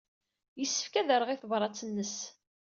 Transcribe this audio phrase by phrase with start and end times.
[0.59, 2.15] Yessefk ad rreɣ i tebṛat-nnes.